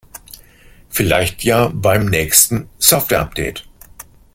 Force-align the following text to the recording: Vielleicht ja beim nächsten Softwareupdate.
Vielleicht 0.89 1.43
ja 1.43 1.67
beim 1.71 2.07
nächsten 2.07 2.67
Softwareupdate. 2.79 3.61